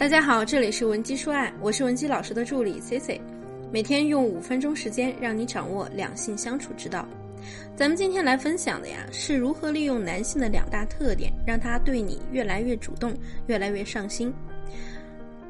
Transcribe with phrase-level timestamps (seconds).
[0.00, 3.20] 大家好，这里是文姬说爱，我是文姬老师的助理 C C，
[3.70, 7.06] 每天用五分钟时间让你掌握两性相处之道。
[7.76, 13.12] 咱们今天来分享的呀，是如何利用男性的两大特点，让他对你越来越主动，
[13.46, 14.32] 越来越上心。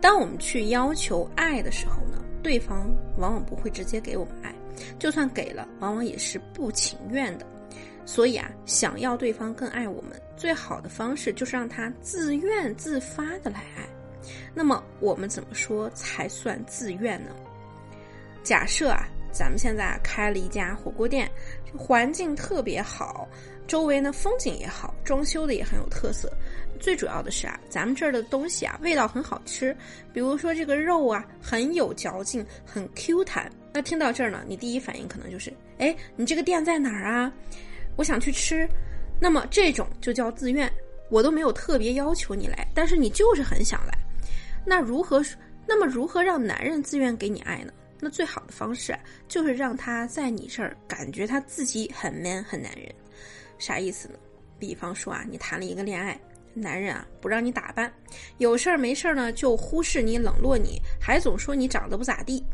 [0.01, 4.53] 当我们去要求爱的时候呢，对方往往不会直接给我们爱，
[4.99, 7.47] 就算给了，往往也是不情愿的。
[8.05, 13.87] 所以啊，想要对方更爱我们，最好的方式就是让他自愿自发的来爱。
[14.55, 17.31] 那么我们怎么说才算自愿呢？
[18.43, 21.31] 假设啊，咱们现在开了一家火锅店，
[21.77, 23.29] 环境特别好，
[23.67, 26.33] 周围呢风景也好，装修的也很有特色。
[26.81, 29.77] 最主要的是啊，咱们这儿的东西啊味道很好吃，
[30.13, 33.51] 比如说这个肉啊很有嚼劲，很 Q 弹。
[33.73, 37.31] 那听到这儿呢，你第一反应可能就是，哎，你这个店在哪儿啊？
[37.97, 38.67] 我想去吃。
[39.21, 40.73] 那么这种就叫自愿，
[41.11, 43.93] 我都没有特别要求你来，但是你就是很想来。
[44.71, 45.21] 那如何？
[45.67, 47.73] 那么如何让男人自愿给你爱呢？
[47.99, 52.89] 那最好的方式啊就是让他在你这儿感觉他自己很 man 很男人。
[53.59, 54.15] 啥意思呢？
[54.61, 56.17] 比方说啊，你谈了一个恋爱。
[56.55, 57.93] 男人啊，不让你打扮，
[58.39, 62.45] 有事儿没事儿呢就忽视你、冷落你，还总说你长得不咋地。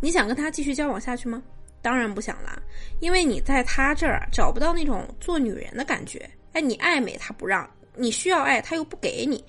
[0.00, 1.42] 你想跟他继续交往下去吗？
[1.82, 2.62] 当然不想啦，
[3.00, 6.30] 因为你在他这儿找不到那种做女人的感觉。
[6.52, 9.44] 哎，你爱美他不让，你需要爱他又不给你，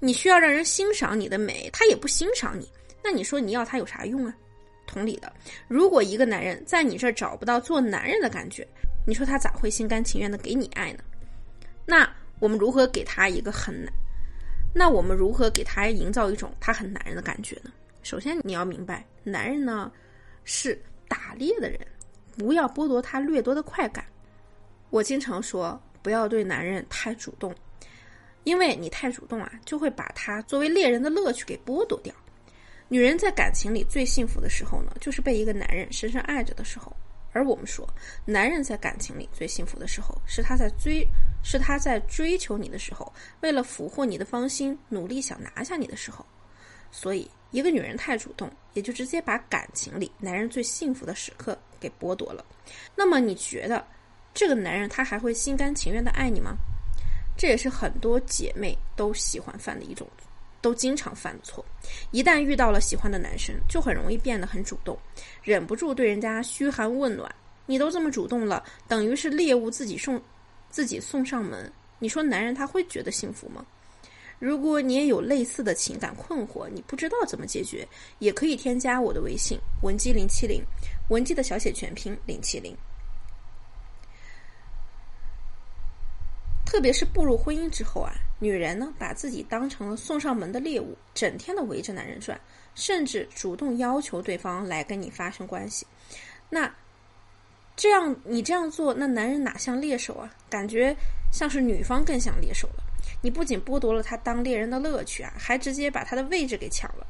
[0.00, 2.68] 你需要让人欣赏你的美，他也不欣赏你。
[3.04, 4.34] 那你说你要他有啥用啊？
[4.86, 5.32] 同理的，
[5.68, 8.66] 如果一个男人在你这儿找不到做男人的感觉，
[9.06, 11.04] 你说他咋会心甘情愿的给你爱呢？
[11.86, 12.08] 那。
[12.40, 13.92] 我们如何给他一个很难？
[14.74, 17.70] 那我们如何给他营造一种他很男人的感觉呢？
[18.02, 19.92] 首先你要明白，男人呢
[20.42, 21.78] 是打猎的人，
[22.38, 24.02] 不要剥夺他掠夺的快感。
[24.88, 27.54] 我经常说，不要对男人太主动，
[28.44, 32.14] 因为你太主动啊，就会把他作为猎人的乐趣给剥夺掉。
[32.88, 36.94] 女人在感情里最幸福的时候呢，就是被一个男人深深爱着的时候。
[37.32, 37.88] 而我们说，
[38.24, 41.06] 男人在感情里最幸福的时候，是他在追，
[41.44, 46.26] 是他在追求你的时候，为了俘获你的芳心，努力想拿下你的时候。
[46.90, 52.44] 所以，一个女人太主动，也就直接把感情里男人最幸福的时刻给剥夺了。
[52.96, 53.86] 那么，你觉得
[54.34, 56.56] 这个男人他还会心甘情愿的爱你吗？
[57.40, 60.06] 这也是很多姐妹都喜欢犯的一种。
[60.60, 61.64] 都经常犯的错，
[62.10, 64.94] 一旦遇到了喜欢的男生，就很容易变得很主动，
[65.42, 67.34] 忍不住对人家嘘寒问暖。
[67.64, 70.20] 你都这么主动了，等于是猎物自己送，
[70.68, 71.72] 自己送上门。
[71.98, 73.64] 你说男人他会觉得幸福吗？
[74.38, 80.62] 如果你也有类似的情感困惑，你不知道怎么解决，也可以添加我的微信文姬零七零，
[81.08, 82.76] 文姬的小写全拼零七零。
[86.70, 92.40] 特别是步入婚姻之后啊，女人呢把自己当成了送上门的猎物，整天的围着男人转，
[92.76, 95.84] 甚至主动要求对方来跟你发生关系。
[96.48, 96.72] 那
[97.74, 100.32] 这样你这样做，那男人哪像猎手啊？
[100.48, 100.96] 感觉
[101.32, 102.84] 像是女方更像猎手了。
[103.20, 107.04] 你不仅剥夺了他当猎人的乐趣啊，还直接把他的位置给抢了。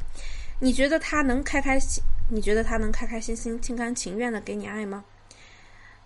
[0.58, 2.02] 你觉得他能开开心？
[2.30, 5.04] 你觉得他能开开心心、心甘情愿的给你爱吗？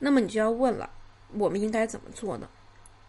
[0.00, 0.90] 那么你就要问了，
[1.34, 2.48] 我们应该怎么做呢？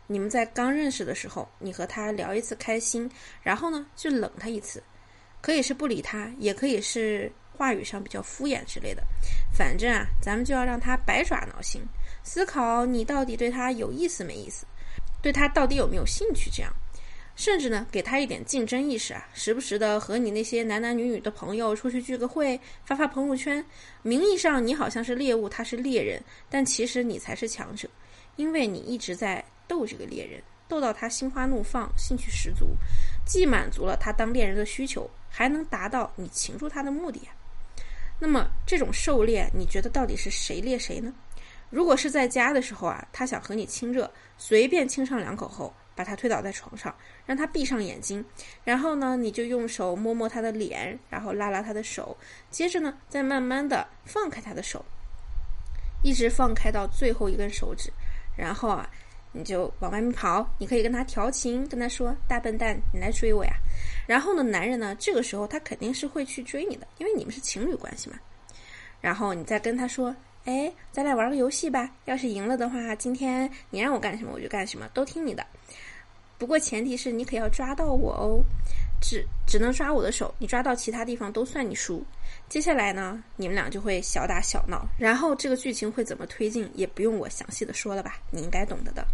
[0.07, 3.09] 你们在刚认识的时候，你和他聊一次开心，
[3.41, 4.83] 然后呢就冷他一次，
[5.41, 9.03] 可以是不理他，也可以是话语上比较敷衍之类的。
[9.51, 11.81] 反正啊，咱们就要让他百爪挠心，
[12.23, 14.65] 思考你到底对他有意思没意思，
[15.21, 16.51] 对他到底有没有兴趣。
[16.51, 16.71] 这样，
[17.35, 23.65] 甚至呢给他一点竞争意识啊，时不时的和你那些男男女女的朋友出去聚个会，发发朋友圈。
[24.03, 27.89] 名义上你好像是猎物，他是猎人，但其实你才是强者，
[28.35, 29.43] 因为你一直在。
[29.67, 32.75] 逗这个猎人，逗到他心花怒放，兴趣十足，
[33.25, 37.21] 既满足了他当猎人的需求，还能达到你擒住他的目的。
[38.19, 41.13] 那么这种狩猎，你觉得到底是谁猎谁呢？
[41.69, 46.95] 如果是在家的时候啊，他想和你亲热，随便亲上两口后，把他推倒在床上，
[47.25, 48.23] 让他闭上眼睛，
[48.63, 52.15] 然后呢，你就用手摸摸他的脸，然后拉拉他的手，
[52.49, 54.85] 接着呢，再慢慢的放开他的手，
[56.03, 57.91] 一直放开到最后一根手指，
[58.37, 58.89] 然后啊。
[59.35, 63.51] 你就往外面跑，你可以跟他调情，跟他说：“大笨蛋，你来追我呀！”
[64.07, 68.17] 然后呢，男人呢，这个时候他肯定是会去追你的，因为你们是情侣关系嘛。
[69.01, 70.15] 然后你再跟他说
[70.45, 75.45] ：“哎，咱俩玩个游戏吧，要是赢了的话，今天你让我干什么我就干什么，都听你的。
[76.37, 78.39] 不过前提是你可要抓到我哦。”
[79.07, 82.03] 只只能抓我的手，你抓到其他地方都算你输。
[82.49, 89.05] 接下来呢，你们俩就会小打小闹，然后这个剧情会怎么推进，也不用我详细的说了吧，你应该懂得的。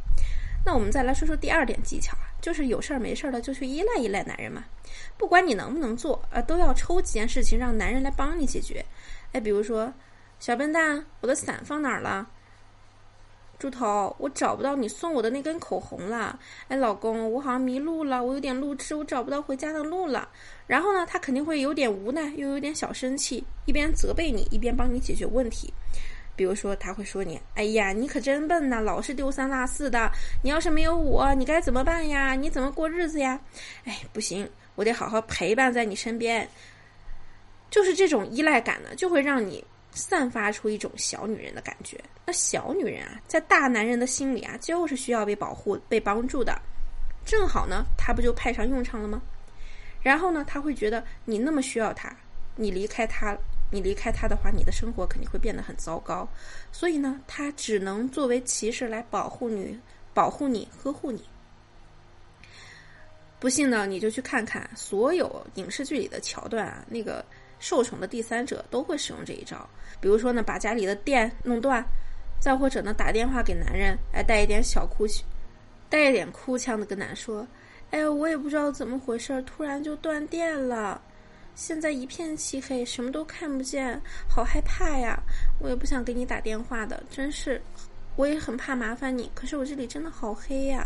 [0.65, 4.63] 那我们再来说说第二点技巧啊，就是有事儿没事儿的就去依赖依赖男人嘛。
[5.17, 8.85] 不管你能不能做，呃，都要抽几件事情让男人来帮你解决。
[9.33, 9.93] 哎，比如说，
[10.39, 12.25] 小笨蛋，我的伞放哪儿了？
[13.61, 16.39] 猪头，我找不到你送我的那根口红了。
[16.67, 20.27] 哎，老公，我好像迷路了，我有点路痴，我找不到回家的路了。
[20.65, 25.71] 然后呢，他肯定会有点无奈，又有点小生气，一边责备你，一边帮你解决问题。
[26.35, 30.11] 比如说，他会说你：“哎呀，你可真笨呐，老是丢三落四的。
[30.43, 32.33] 你要是没有我，你该怎么办呀？
[32.33, 33.39] 你怎么过日子呀？”
[33.85, 36.49] 哎，不行，我得好好陪伴在你身边。
[37.69, 39.63] 就是这种依赖感呢，就会让你。
[39.91, 41.99] 散发出一种小女人的感觉。
[42.25, 46.59] 那小女人啊，在大男人的心里啊，就是需要被保护、被帮助的。
[47.25, 49.21] 正好呢，她不就派上用场了吗？
[50.01, 52.11] 然后呢，他会觉得你那么需要他，
[52.55, 53.37] 你离开他，
[53.69, 56.27] 你离开他的话，你的生活肯定会变得很糟糕。
[56.71, 59.79] 所以呢，他只能作为骑士来保护你、
[60.13, 61.23] 保护你、呵护你。
[63.39, 67.23] 不信呢，你就去看看所有影视剧里的桥段啊，那个。
[67.61, 69.69] 受宠的第三者都会使用这一招，
[70.01, 71.85] 比如说呢，把家里的电弄断，
[72.39, 75.05] 再或者呢，打电话给男人，哎，带一点小哭，
[75.87, 77.47] 带一点哭腔的跟男说
[77.91, 80.99] ：“哎，我也不知道怎么回事，突然就断电了，
[81.53, 85.21] 现在一片漆黑，什么都看不见，好害怕呀！
[85.59, 87.61] 我也不想给你打电话的，真是，
[88.15, 90.83] 我也很怕麻烦你，可是我这里真的好黑呀。”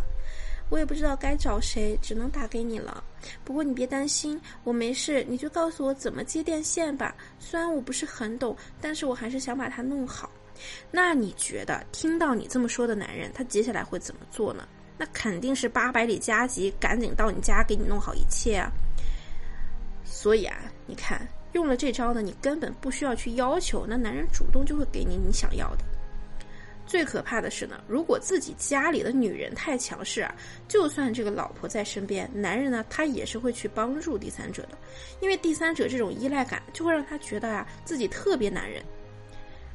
[0.70, 3.04] 我也不知道该找谁，只能打给你了。
[3.44, 7.16] 不过你别担心，我没事，你就告诉我怎么接电线吧。
[7.40, 10.30] 虽然我不是很懂，但是我还是想把它弄好。
[10.90, 14.68] 那你觉得听到你这么说的男人，他接下来会怎么做呢？
[14.98, 18.72] 那肯定是八百里加急，赶紧到你家给你弄好一切啊。
[20.04, 25.86] 所以啊，你看用了这招呢，你根本不需要去要求，那男人主动就会给你你想要的。
[26.86, 30.34] 最可怕的是呢，如果自己家里的女人太强势啊，
[30.68, 34.78] 就算这个老婆在身边，男人呢他也是会去帮助第三者的，
[35.20, 38.84] 因为第三者这种依赖感就会让他觉得啊自己特别男人。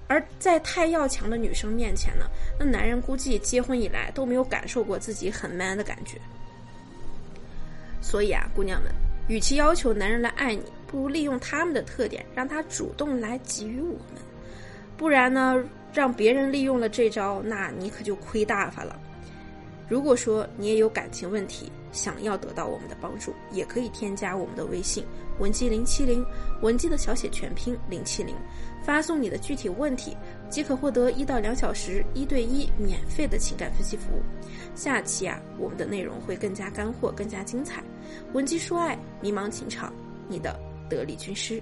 [0.07, 2.27] 而在太要强的女生面前呢，
[2.59, 6.19] 那男人估计结婚以来都没有感受过自己很 man 的感觉。
[8.01, 8.91] 所以啊，姑娘们，
[9.29, 14.23] 与其要求男人来爱你，不如利用他们的特点，让他主动来给予我们。
[14.97, 15.63] 不然呢？
[15.93, 18.99] 让别人利用了这招，那你可就亏大发了。
[19.89, 25.05] 如果说你也有感情问题，想要得到我们的帮助，也可以添加我们的微信
[25.41, 26.25] 文姬零七零，
[26.63, 28.33] 文姬的小写全拼零七零，
[28.85, 30.17] 发送你的具体问题，
[30.49, 34.23] 即可获得一到两小时一对一免费的情感分析服务。
[34.77, 37.83] 下期啊，我们的内容会更加干货，更加精彩。
[38.33, 39.93] 文姬说爱，迷茫情场，
[40.29, 40.57] 你的
[40.89, 41.61] 得力军师。